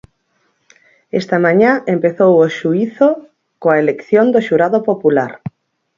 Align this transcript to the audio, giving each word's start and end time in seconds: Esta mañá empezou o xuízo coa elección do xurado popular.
Esta 1.19 1.37
mañá 1.45 1.71
empezou 1.95 2.33
o 2.45 2.47
xuízo 2.57 3.09
coa 3.61 3.79
elección 3.83 4.25
do 4.33 4.39
xurado 4.47 4.79
popular. 4.89 5.31